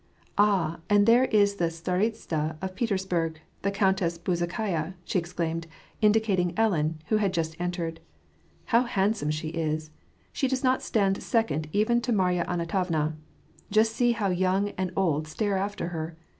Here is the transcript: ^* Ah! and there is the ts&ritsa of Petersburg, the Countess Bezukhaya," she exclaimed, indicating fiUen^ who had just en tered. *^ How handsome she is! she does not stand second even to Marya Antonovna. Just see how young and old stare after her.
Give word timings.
^* 0.01 0.03
Ah! 0.35 0.79
and 0.89 1.05
there 1.05 1.25
is 1.25 1.57
the 1.57 1.69
ts&ritsa 1.69 2.57
of 2.59 2.73
Petersburg, 2.73 3.39
the 3.61 3.69
Countess 3.69 4.17
Bezukhaya," 4.17 4.95
she 5.05 5.19
exclaimed, 5.19 5.67
indicating 6.01 6.55
fiUen^ 6.55 6.95
who 7.09 7.17
had 7.17 7.31
just 7.31 7.55
en 7.61 7.69
tered. 7.71 7.91
*^ 7.93 7.97
How 8.65 8.81
handsome 8.81 9.29
she 9.29 9.49
is! 9.49 9.91
she 10.33 10.47
does 10.47 10.63
not 10.63 10.81
stand 10.81 11.21
second 11.21 11.67
even 11.71 12.01
to 12.01 12.11
Marya 12.11 12.45
Antonovna. 12.47 13.13
Just 13.69 13.95
see 13.95 14.13
how 14.13 14.29
young 14.29 14.69
and 14.69 14.91
old 14.95 15.27
stare 15.27 15.55
after 15.57 15.89
her. 15.89 16.17